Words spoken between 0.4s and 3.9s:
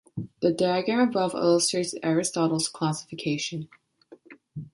The diagram above illustrates Aristotle's classification.